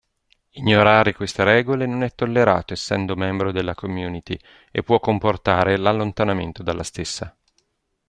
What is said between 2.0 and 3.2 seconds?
è tollerato essendo